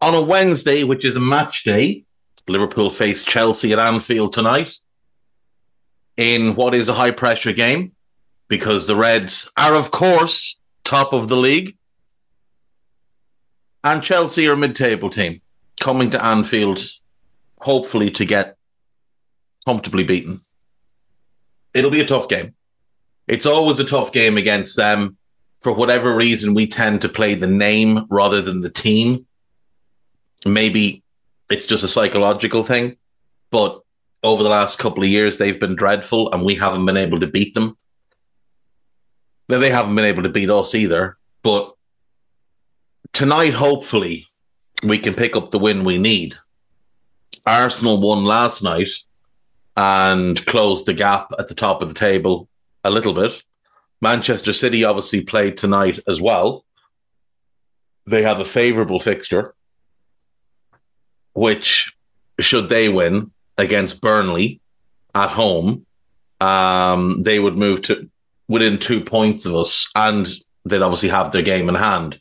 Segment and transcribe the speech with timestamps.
[0.00, 2.04] on a Wednesday, which is a match day.
[2.46, 4.76] Liverpool face Chelsea at Anfield tonight
[6.16, 7.92] in what is a high pressure game
[8.48, 11.76] because the Reds are, of course, top of the league.
[13.82, 15.40] And Chelsea are a mid table team
[15.80, 16.80] coming to Anfield,
[17.60, 18.56] hopefully to get
[19.66, 20.40] comfortably beaten.
[21.72, 22.54] It'll be a tough game.
[23.26, 25.16] It's always a tough game against them.
[25.60, 29.26] For whatever reason, we tend to play the name rather than the team.
[30.44, 31.02] Maybe
[31.50, 32.96] it's just a psychological thing,
[33.50, 33.80] but
[34.22, 37.26] over the last couple of years, they've been dreadful and we haven't been able to
[37.26, 37.76] beat them.
[39.48, 41.74] Now, they haven't been able to beat us either, but
[43.12, 44.26] tonight, hopefully,
[44.82, 46.36] we can pick up the win we need.
[47.46, 48.88] Arsenal won last night
[49.76, 52.48] and closed the gap at the top of the table
[52.82, 53.42] a little bit.
[54.00, 56.64] Manchester City obviously played tonight as well.
[58.06, 59.53] They have a favourable fixture
[61.34, 61.94] which
[62.40, 64.60] should they win against Burnley
[65.14, 65.86] at home,
[66.40, 68.08] um, they would move to
[68.48, 70.28] within two points of us, and
[70.64, 72.18] they'd obviously have their game in hand,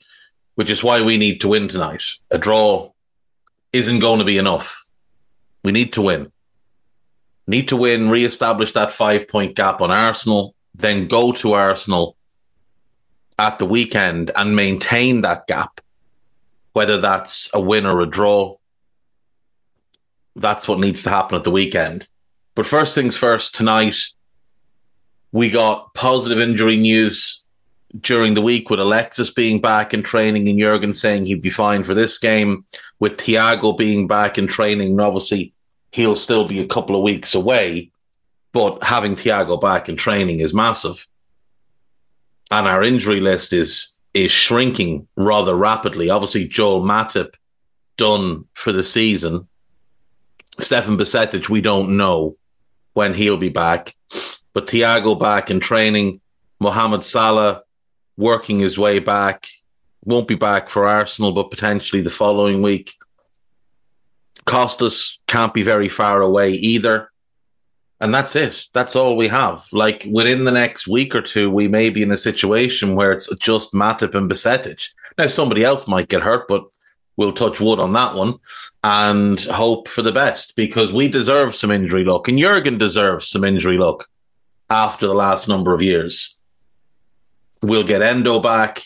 [0.55, 2.03] which is why we need to win tonight.
[2.31, 2.91] A draw
[3.71, 4.85] isn't going to be enough.
[5.63, 6.31] We need to win.
[7.45, 12.15] Need to win, re-establish that five point gap on Arsenal, then go to Arsenal
[13.37, 15.81] at the weekend and maintain that gap,
[16.71, 18.55] whether that's a win or a draw
[20.35, 22.07] that's what needs to happen at the weekend.
[22.55, 23.95] But first things first, tonight
[25.31, 27.43] we got positive injury news
[27.99, 31.83] during the week with Alexis being back in training and Jurgen saying he'd be fine
[31.83, 32.65] for this game,
[32.99, 34.91] with Thiago being back in training.
[34.91, 35.53] And obviously,
[35.91, 37.91] he'll still be a couple of weeks away,
[38.51, 41.07] but having Thiago back in training is massive.
[42.51, 46.09] And our injury list is is shrinking rather rapidly.
[46.09, 47.33] Obviously, Joel Matip
[47.97, 49.47] done for the season.
[50.59, 52.37] Stefan Bajcetic, we don't know
[52.93, 53.95] when he'll be back.
[54.53, 56.21] But Thiago back in training,
[56.59, 57.63] Mohamed Salah
[58.17, 59.47] working his way back,
[60.05, 62.93] won't be back for Arsenal, but potentially the following week.
[64.45, 67.09] Costas can't be very far away either.
[67.99, 68.65] And that's it.
[68.73, 69.65] That's all we have.
[69.71, 73.33] Like within the next week or two, we may be in a situation where it's
[73.37, 74.89] just Matip and Bajcetic.
[75.17, 76.65] Now, somebody else might get hurt, but
[77.17, 78.35] we'll touch wood on that one
[78.83, 83.43] and hope for the best because we deserve some injury luck and Jurgen deserves some
[83.43, 84.07] injury luck
[84.69, 86.37] after the last number of years.
[87.61, 88.81] We'll get Endo back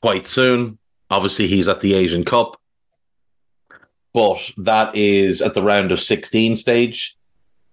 [0.00, 0.78] quite soon.
[1.10, 2.58] Obviously, he's at the Asian Cup,
[4.12, 7.16] but that is at the round of 16 stage.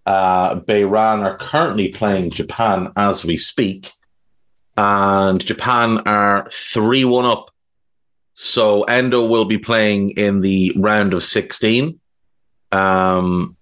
[0.06, 3.92] Uh, Bahrain are currently playing Japan as we speak,
[4.76, 7.51] and Japan are 3 1 up
[8.52, 11.98] so Endo will be playing in the round of 16.
[12.74, 13.56] Um,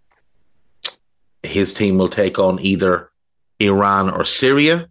[1.44, 3.12] his team will take on either
[3.60, 4.90] Iran or Syria.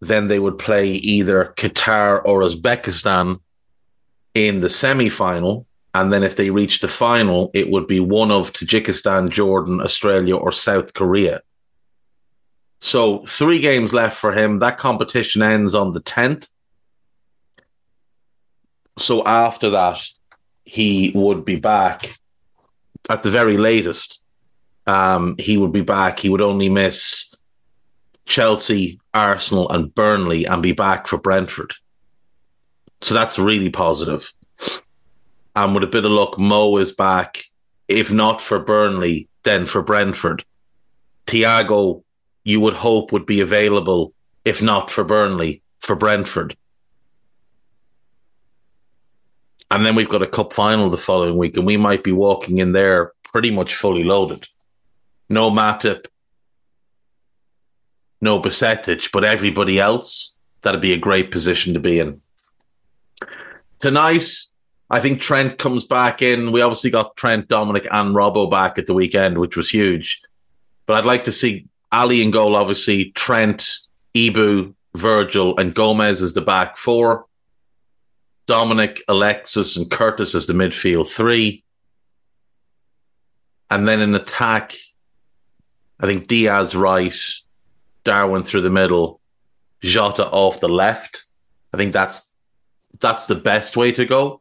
[0.00, 3.38] Then they would play either Qatar or Uzbekistan
[4.34, 5.64] in the semi final.
[5.94, 10.36] And then if they reach the final, it would be one of Tajikistan, Jordan, Australia,
[10.36, 11.42] or South Korea.
[12.80, 14.58] So three games left for him.
[14.58, 16.48] That competition ends on the 10th
[19.00, 20.06] so after that,
[20.64, 22.18] he would be back
[23.08, 24.20] at the very latest.
[24.86, 26.18] Um, he would be back.
[26.18, 27.34] He would only miss
[28.26, 31.74] Chelsea, Arsenal, and Burnley and be back for Brentford.
[33.02, 34.32] So that's really positive.
[35.56, 37.42] And with a bit of luck, Mo is back.
[37.88, 40.44] If not for Burnley, then for Brentford.
[41.26, 42.02] Thiago,
[42.44, 44.12] you would hope, would be available,
[44.44, 46.56] if not for Burnley, for Brentford.
[49.70, 52.58] And then we've got a cup final the following week, and we might be walking
[52.58, 54.46] in there pretty much fully loaded.
[55.28, 56.06] No Matip,
[58.20, 62.20] no Bajcetic, but everybody else, that'd be a great position to be in.
[63.78, 64.28] Tonight,
[64.90, 66.50] I think Trent comes back in.
[66.50, 70.20] We obviously got Trent, Dominic, and Robbo back at the weekend, which was huge.
[70.86, 73.78] But I'd like to see Ali in goal, obviously, Trent,
[74.14, 77.26] Ibou, Virgil, and Gomez as the back four.
[78.50, 81.62] Dominic, Alexis, and Curtis as the midfield three.
[83.70, 84.74] And then in attack,
[86.00, 87.16] I think Diaz right,
[88.02, 89.20] Darwin through the middle,
[89.84, 91.26] Jota off the left.
[91.72, 92.32] I think that's
[92.98, 94.40] that's the best way to go.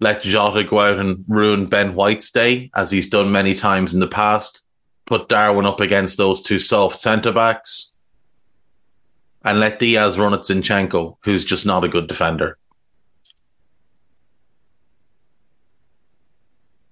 [0.00, 4.00] Let Jota go out and ruin Ben White's day, as he's done many times in
[4.00, 4.62] the past.
[5.04, 7.92] Put Darwin up against those two soft centre backs.
[9.44, 12.56] And let Diaz run at Zinchenko, who's just not a good defender.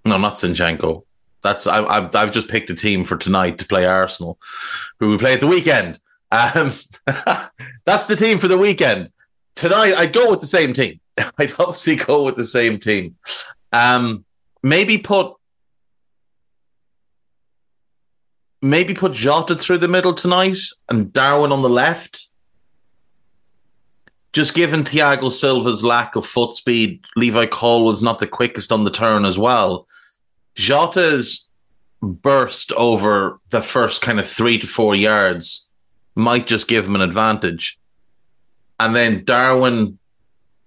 [0.07, 1.03] No, not Zinchenko.
[1.43, 4.39] That's I, I've I've just picked a team for tonight to play Arsenal,
[4.99, 5.99] who we play at the weekend.
[6.31, 6.71] Um,
[7.85, 9.11] that's the team for the weekend.
[9.55, 11.01] Tonight, I'd go with the same team.
[11.39, 13.17] I'd obviously go with the same team.
[13.73, 14.25] Um,
[14.63, 15.35] maybe put
[18.63, 22.29] maybe put Jota through the middle tonight and Darwin on the left.
[24.33, 28.85] Just given Thiago Silva's lack of foot speed, Levi Colwill was not the quickest on
[28.85, 29.87] the turn as well.
[30.57, 31.49] Jota's
[32.03, 35.71] burst over the first kind of three to four yards
[36.15, 37.79] might just give him an advantage.
[38.81, 39.99] And then Darwin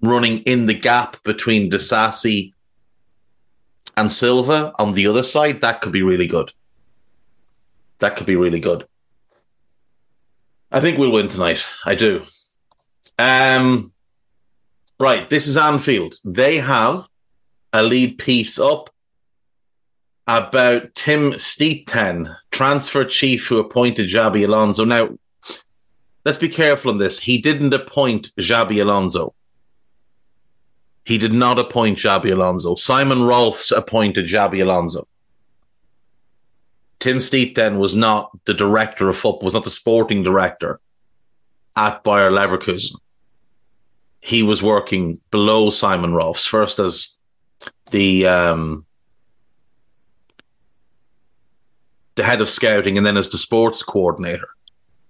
[0.01, 2.53] running in the gap between Disasi
[3.97, 6.53] and Silva on the other side, that could be really good.
[7.99, 8.87] That could be really good.
[10.71, 11.65] I think we'll win tonight.
[11.83, 12.23] I do.
[13.17, 13.91] Um,
[14.99, 16.15] right, this is Anfield.
[16.23, 17.07] They have
[17.73, 18.89] a lead piece up
[20.29, 24.85] about Tim Steidten, transfer chief who appointed Xabi Alonso.
[24.85, 25.17] Now,
[26.23, 27.19] let's be careful on this.
[27.19, 29.33] He didn't appoint Xabi Alonso.
[31.03, 32.75] He did not appoint Xabi Alonso.
[32.75, 35.07] Simon Rolfes appointed Xabi Alonso.
[36.99, 40.79] Tim Steidten was not the director of football, was not the sporting director
[41.75, 42.93] at Bayer Leverkusen.
[44.21, 47.17] He was working below Simon Rolfes, first as
[47.89, 48.85] the um,
[52.19, 54.49] the head of scouting and then as the sports coordinator.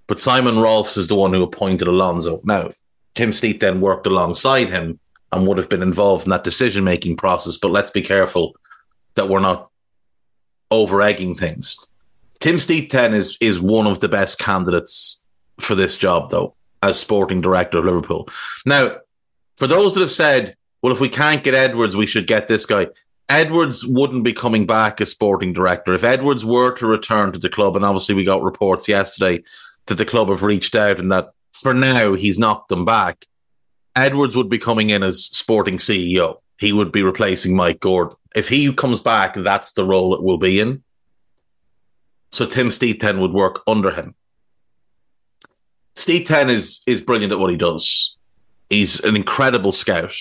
[0.06, 2.40] But Simon Rolfes is the one who appointed Alonso.
[2.44, 2.70] Now,
[3.16, 5.00] Tim Steidten worked alongside him
[5.32, 7.58] and would have been involved in that decision making process.
[7.58, 8.56] But let's be careful
[9.16, 9.70] that we're not
[10.70, 11.78] over egging things.
[12.40, 15.26] Tim Steidten is is one of the best candidates
[15.60, 16.54] for this job, though,
[16.84, 18.30] as sporting director of Liverpool.
[18.66, 18.98] Now,
[19.58, 22.66] for those that have said, well, if we can't get Edwards, we should get this
[22.66, 22.88] guy.
[23.30, 25.94] Edwards wouldn't be coming back as sporting director.
[25.94, 29.44] If Edwards were to return to the club, and obviously we got reports yesterday
[29.86, 33.26] that the club have reached out and that for now he's knocked them back,
[33.96, 36.38] Edwards would be coming in as sporting CEO.
[36.60, 38.18] He would be replacing Mike Gordon.
[38.36, 40.84] If he comes back, that's the role it will be in.
[42.32, 44.16] So Tim Steidten would work under him.
[45.96, 48.18] Steidten is is brilliant at what he does.
[48.70, 50.16] He's an incredible scout.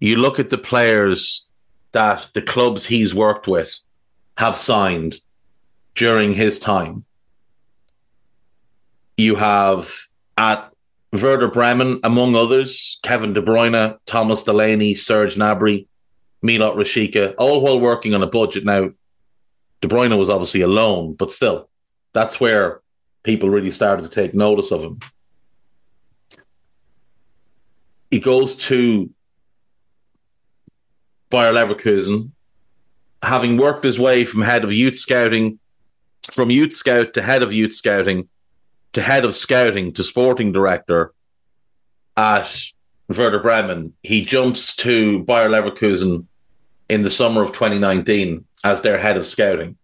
[0.00, 1.48] You look at the players
[1.92, 3.78] that the clubs he's worked with
[4.38, 5.20] have signed
[5.94, 7.04] during his time.
[9.16, 9.94] You have
[10.36, 10.72] at
[11.12, 15.86] Werder Bremen, among others, Kevin De Bruyne, Thomas Delaney, Serge Gnabry,
[16.42, 18.64] Milot Rashica, all while working on a budget.
[18.64, 18.90] Now,
[19.82, 21.68] De Bruyne was obviously alone, but still,
[22.14, 22.80] that's where
[23.22, 24.98] people really started to take notice of him.
[28.10, 29.10] He goes to
[31.32, 32.30] Bayer Leverkusen,
[33.22, 35.58] having worked his way from head of youth scouting,
[36.30, 38.28] from youth scout to head of youth scouting,
[38.92, 41.14] to head of scouting to sporting director
[42.16, 42.54] at
[43.08, 43.94] Werder Bremen.
[44.02, 46.26] He jumps to Bayer Leverkusen
[46.90, 49.78] in the summer of 2019 as their head of scouting.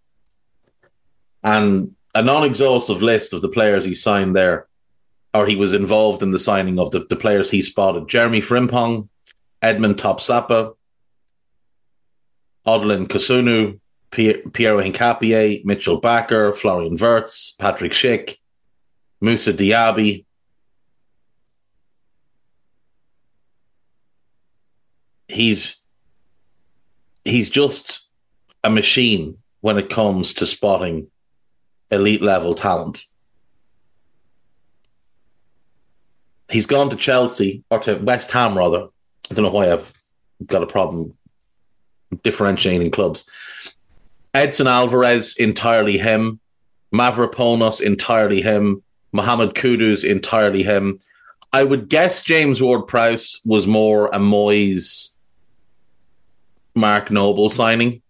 [1.43, 4.67] And a non exhaustive list of the players he signed there,
[5.33, 9.09] or he was involved in the signing of the, the players he spotted Jeremy Frimpong,
[9.63, 10.75] Edmond Tapsoba,
[12.69, 18.37] Odilon Kossounou, Piero Hincapié, Mitchell Bakker, Florian Wirtz, Patrick Schick,
[19.23, 20.27] Moussa Diaby.
[25.29, 25.83] He's
[27.25, 28.11] he's just
[28.63, 31.11] a machine when it comes to spotting
[31.91, 33.03] elite level talent.
[36.51, 38.89] He's gone to Chelsea or to West Ham rather.
[39.31, 39.91] I don't know why I've
[40.47, 41.18] got a problem
[42.23, 43.29] differentiating clubs.
[44.35, 46.41] Edson Alvarez, entirely him.
[46.95, 48.83] Mavropanos, entirely him.
[49.13, 50.99] Mohamed Kudus, entirely him.
[51.53, 55.15] I would guess James Ward Prowse was more a Moyes
[56.75, 58.03] Mark Noble signing.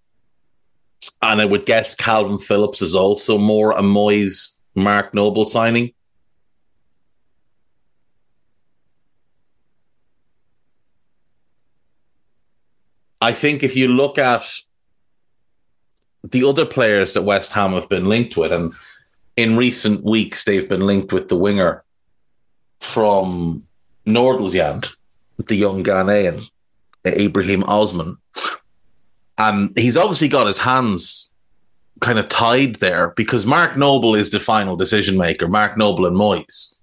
[1.22, 5.92] And I would guess Kalvin Phillips is also more a Moyes Mark Noble signing.
[13.20, 14.44] I think if you look at
[16.22, 18.72] the other players that West Ham have been linked with, and
[19.36, 21.84] in recent weeks they've been linked with the winger
[22.80, 23.64] from
[24.06, 24.94] Nordsjælland,
[25.46, 26.46] the young Ghanaian,
[27.06, 28.16] Ibrahim Osman.
[29.36, 31.32] And he's obviously got his hands
[32.00, 36.16] kind of tied there because Mark Noble is the final decision maker, Mark Noble and
[36.16, 36.74] Moyes.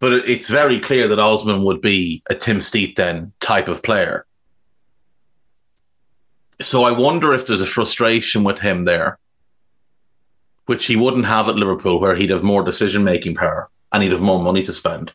[0.00, 4.24] But it's very clear that Osman would be a Tim Steidten type of player.
[6.60, 9.18] So I wonder if there's a frustration with him there,
[10.66, 14.12] which he wouldn't have at Liverpool, where he'd have more decision making power and he'd
[14.12, 15.12] have more money to spend.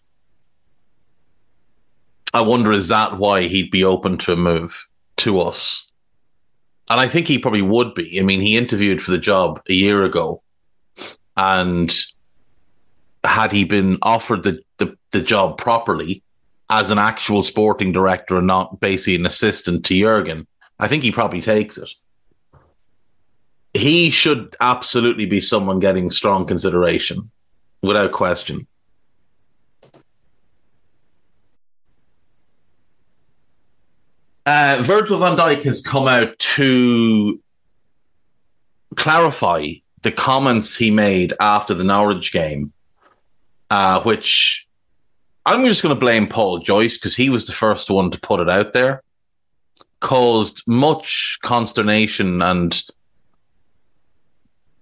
[2.33, 5.88] I wonder is that why he'd be open to a move to us?
[6.89, 8.19] And I think he probably would be.
[8.19, 10.41] I mean, he interviewed for the job a year ago,
[11.38, 11.93] and
[13.23, 16.23] had he been offered the, the, the job properly
[16.69, 20.47] as an actual sporting director and not basically an assistant to Jurgen,
[20.84, 21.90] I think he probably takes it.
[23.74, 27.32] He should absolutely be someone getting strong consideration,
[27.82, 28.68] without question.
[34.46, 37.42] Uh, Virgil van Dijk has come out to
[38.98, 39.68] clarify
[40.02, 42.74] the comments he made after the Norwich game,
[43.70, 44.68] uh, which
[45.46, 48.42] I'm just going to blame Paul Joyce because he was the first one to put
[48.42, 49.02] it out there
[50.03, 52.83] caused much consternation and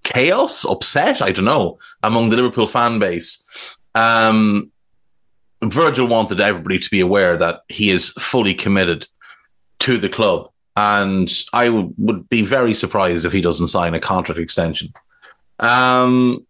[0.04, 3.78] chaos, upset, I don't know, among the Liverpool fan base.
[3.94, 4.72] Um,
[5.64, 9.08] Virgil wanted everybody to be aware that he is fully committed
[9.80, 10.50] to the club.
[10.76, 14.92] And I w- would be very surprised if he doesn't sign a contract extension.
[15.60, 16.48] Um,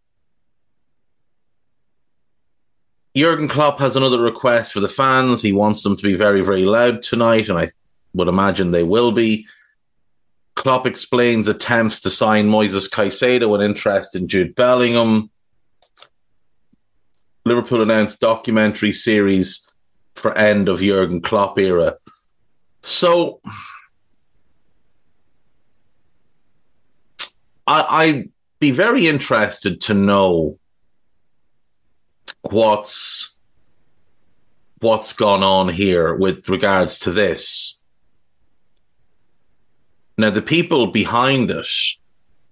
[3.17, 5.41] Jurgen Klopp has another request for the fans.
[5.41, 7.71] He wants them to be very, very loud tonight, and I
[8.13, 9.47] would imagine they will be.
[10.55, 15.29] Klopp explains attempts to sign Moises Caicedo and interest in Jude Bellingham.
[17.45, 19.67] Liverpool announced documentary series
[20.15, 21.97] for end of Jurgen Klopp era.
[22.81, 23.41] So
[27.65, 30.59] I, I'd be very interested to know
[32.41, 33.35] what's
[34.79, 37.80] what's gone on here with regards to this
[40.21, 41.67] now, the people behind it,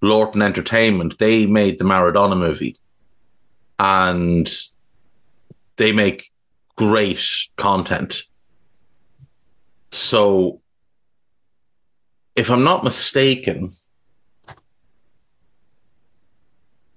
[0.02, 2.76] Lorton Entertainment, they made the Maradona movie
[3.78, 4.50] and
[5.76, 6.32] they make
[6.74, 7.24] great
[7.56, 8.24] content.
[9.92, 10.60] So,
[12.34, 13.72] if I'm not mistaken,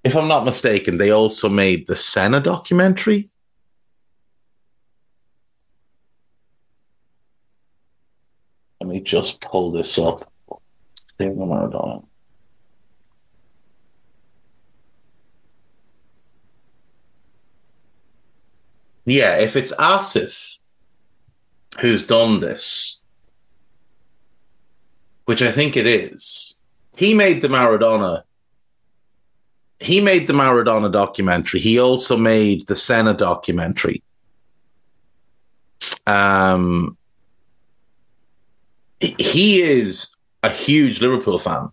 [0.02, 3.30] if I'm not mistaken, they also made the Senna documentary.
[8.80, 10.30] Let me just pull this up.
[11.18, 12.04] Diego Maradona.
[19.04, 20.58] Yeah, if it's Asif
[21.80, 23.04] who's done this,
[25.26, 26.58] which I think it is,
[26.96, 28.22] he made the Maradona.
[29.80, 31.60] He made the Maradona documentary.
[31.60, 34.02] He also made the Senna documentary.
[36.06, 36.96] Um,
[39.00, 41.70] he is a huge Liverpool fan.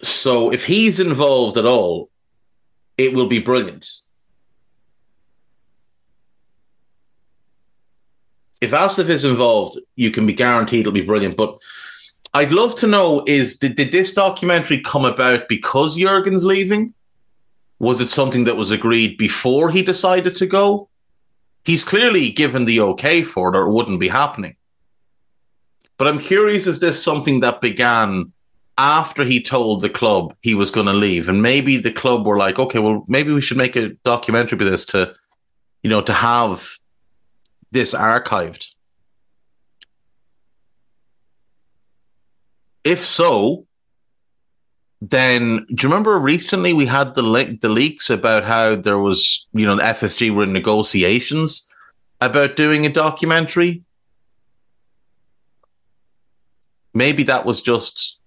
[0.00, 2.08] So if he's involved at all,
[2.96, 3.90] it will be brilliant.
[8.60, 11.36] If Asif is involved, you can be guaranteed it'll be brilliant.
[11.36, 11.58] But
[12.32, 16.94] I'd love to know is did, did this documentary come about because Jurgen's leaving?
[17.80, 20.88] Was it something that was agreed before he decided to go?
[21.64, 24.56] He's clearly given the okay for it, or it wouldn't be happening.
[25.98, 28.32] But I'm curious, is this something that began
[28.78, 31.28] after he told the club he was going to leave?
[31.28, 34.68] And maybe the club were like, okay, well, maybe we should make a documentary with
[34.68, 35.14] this to,
[35.82, 36.78] you know, to have
[37.72, 38.68] this archived.
[42.84, 43.66] If so,
[45.00, 49.46] then do you remember recently we had the le- the leaks about how there was,
[49.52, 51.68] you know, the FSG were in negotiations
[52.20, 53.84] about doing a documentary
[56.98, 58.20] maybe that was just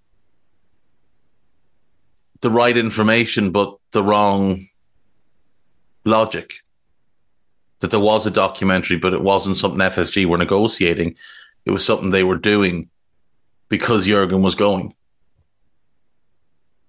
[2.40, 4.66] the right information, but the wrong
[6.06, 6.56] logic.
[7.82, 11.16] That there was a documentary, but it wasn't something FSG were negotiating.
[11.66, 12.90] It was something they were doing
[13.70, 14.94] because Jurgen was going.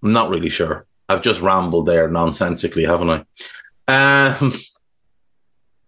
[0.02, 0.86] I'm not really sure.
[1.08, 3.26] I've just rambled there nonsensically, haven't
[3.88, 4.36] I?
[4.38, 4.52] Um,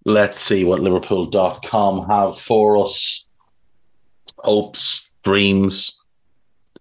[0.04, 3.26] let's see what Liverpool.com have for us.
[4.38, 6.00] Hopes, dreams,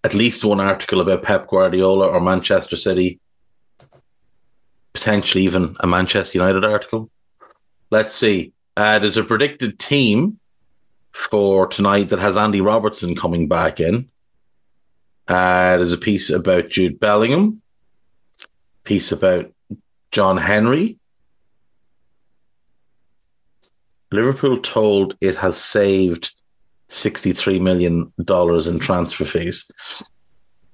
[0.03, 3.19] at least one article about Pep Guardiola or Manchester City,
[4.93, 7.09] potentially even a Manchester United article.
[7.89, 8.53] Let's see.
[8.75, 10.39] Uh, there's a predicted team
[11.11, 14.09] for tonight that has Andy Robertson coming back in.
[15.27, 17.61] Uh, there's a piece about Jude Bellingham,
[18.83, 19.51] piece about
[20.11, 20.97] John Henry.
[24.11, 26.35] Liverpool told it has saved
[26.89, 28.11] $63 million
[28.67, 29.69] in transfer fees.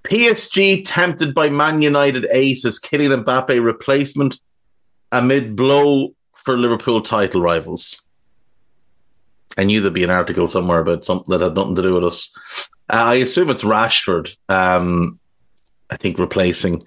[0.05, 4.39] PSG tempted by Man United ace as Kylian Mbappe replacement
[5.11, 8.01] amid blow for Liverpool title rivals.
[9.57, 12.05] I knew there'd be an article somewhere about something that had nothing to do with
[12.05, 12.33] us.
[12.89, 14.35] Uh, I assume it's Rashford.
[14.47, 15.19] Um,
[15.89, 16.81] I think replacing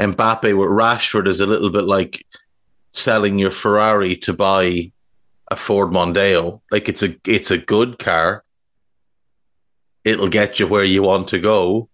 [0.00, 2.24] Mbappe with Rashford is a little bit like
[2.92, 4.92] selling your Ferrari to buy
[5.50, 6.60] a Ford Mondeo.
[6.70, 8.43] Like it's a it's a good car.
[10.04, 11.88] It'll get you where you want to go.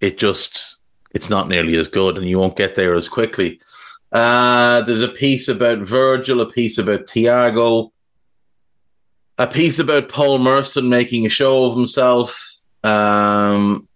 [0.00, 0.78] It just
[1.14, 3.60] it's not nearly as good, and you won't get there as quickly.
[4.10, 7.90] Uh, there's a piece about Virgil, a piece about Thiago,
[9.38, 12.48] a piece about Paul Merson making a show of himself.
[12.84, 13.88] Um,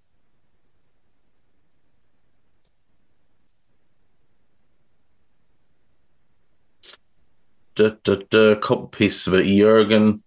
[7.78, 10.22] a couple pieces about Jurgen.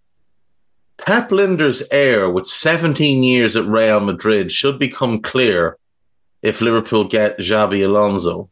[1.06, 5.76] Pep Lijnders' heir with 17 years at Real Madrid should become clear
[6.42, 8.50] if Liverpool get Xabi Alonso.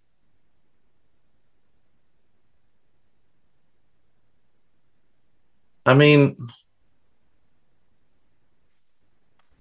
[5.87, 6.37] I mean,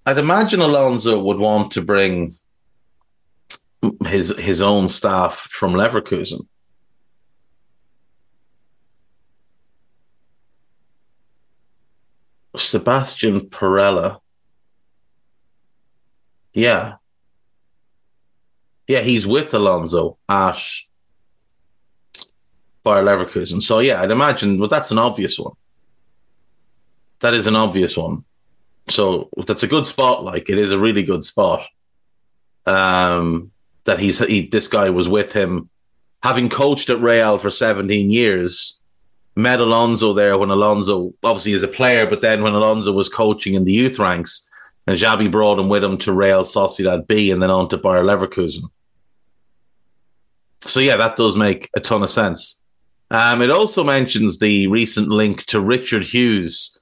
[0.04, 2.32] I'd imagine Alonso would want to bring
[4.06, 6.46] his his own staff from Leverkusen.
[12.56, 14.20] Sebastian Parrilla.
[16.52, 16.94] Yeah.
[18.86, 20.62] Yeah, he's with Alonso at
[22.84, 23.62] Bayer Leverkusen.
[23.62, 25.52] So yeah, I'd imagine, well, that's an obvious one.
[27.20, 28.24] That is an obvious one.
[28.88, 30.24] So that's a good spot.
[30.24, 31.66] Like it is a really good spot.
[32.66, 33.50] Um,
[33.84, 35.70] that he's he, this guy was with him,
[36.22, 38.77] having coached at Real for 17 years
[39.38, 43.54] met Alonso there when Alonso obviously is a player, but then when Alonso was coaching
[43.54, 44.48] in the youth ranks,
[44.86, 48.02] and Xabi brought him with him to Real Sociedad B and then on to Bayer
[48.02, 48.64] Leverkusen.
[50.62, 52.60] So yeah, that does make a ton of sense.
[53.10, 56.80] Um, it also mentions the recent link to Richard Hughes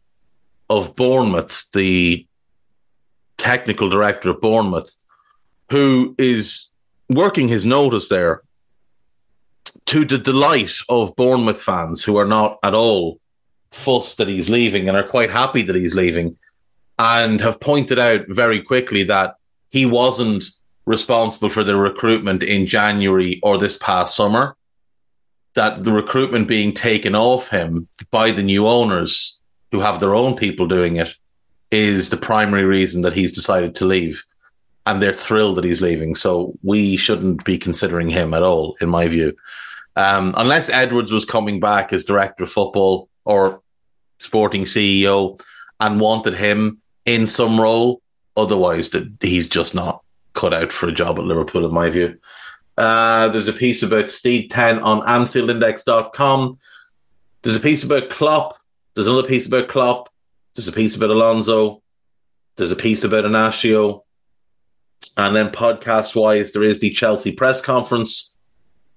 [0.70, 2.26] of Bournemouth, the
[3.36, 4.92] technical director of Bournemouth,
[5.70, 6.72] who is
[7.10, 8.42] working his notice there
[9.86, 13.20] to the delight of Bournemouth fans who are not at all
[13.70, 16.36] fussed that he's leaving and are quite happy that he's leaving
[16.98, 19.36] and have pointed out very quickly that
[19.70, 20.44] he wasn't
[20.86, 24.56] responsible for the recruitment in January or this past summer.
[25.54, 29.40] That the recruitment being taken off him by the new owners
[29.72, 31.14] who have their own people doing it
[31.70, 34.22] is the primary reason that he's decided to leave.
[34.84, 36.14] And they're thrilled that he's leaving.
[36.14, 39.34] So we shouldn't be considering him at all, in my view.
[39.96, 43.62] Um, unless Edwards was coming back as director of football or
[44.18, 45.40] sporting CEO
[45.80, 48.02] and wanted him in some role,
[48.36, 50.02] otherwise he's just not
[50.34, 52.18] cut out for a job at Liverpool, in my view.
[52.76, 56.58] Uh, there's a piece about Steidten on AnfieldIndex.com.
[57.42, 58.58] There's a piece about Klopp.
[58.94, 60.12] There's another piece about Klopp.
[60.54, 61.82] There's a piece about Alonso.
[62.56, 64.02] There's a piece about Inacio.
[65.16, 68.35] And then podcast wise, there is the Chelsea press conference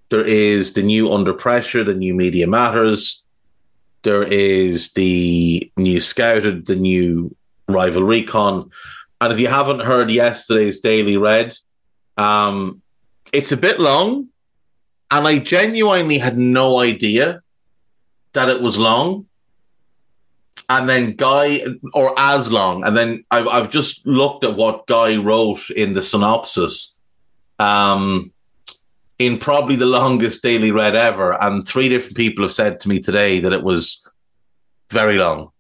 [0.09, 3.23] there is the new Under Pressure, the new Media Matters.
[4.01, 7.35] There is the new Scouted, the new
[7.67, 8.71] Rival Recon.
[9.21, 11.55] And if you haven't heard yesterday's Daily Red,
[12.17, 12.81] um,
[13.31, 14.29] it's a bit long.
[15.11, 17.41] And I genuinely had no idea
[18.33, 19.25] that it was long.
[20.69, 21.61] And then Guy,
[21.93, 22.83] or as long.
[22.83, 26.97] And then I've, I've just looked at what Guy wrote in the synopsis.
[27.57, 28.31] Um,
[29.19, 31.41] in probably the longest Daily Red ever.
[31.43, 34.07] And three different people have said to me today that it was
[34.89, 35.51] very long,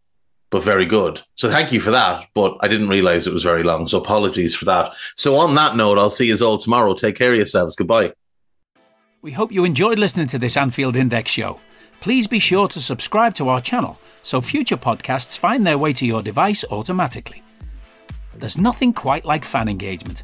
[0.49, 1.21] but very good.
[1.35, 2.25] So thank you for that.
[2.33, 3.85] But I didn't realize it was very long.
[3.87, 4.93] So apologies for that.
[5.15, 6.93] So on that note, I'll see you all tomorrow.
[6.93, 7.75] Take care of yourselves.
[7.75, 8.13] Goodbye.
[9.21, 11.59] We hope you enjoyed listening to this Anfield Index show.
[11.99, 16.05] Please be sure to subscribe to our channel so future podcasts find their way to
[16.05, 17.43] your device automatically.
[18.33, 20.23] There's nothing quite like fan engagement,